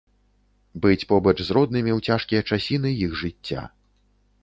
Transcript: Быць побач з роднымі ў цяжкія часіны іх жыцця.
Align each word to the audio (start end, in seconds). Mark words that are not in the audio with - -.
Быць 0.85 1.03
побач 1.11 1.35
з 1.43 1.49
роднымі 1.59 1.91
ў 1.99 2.11
цяжкія 2.11 2.41
часіны 2.53 2.97
іх 3.05 3.11
жыцця. 3.25 3.71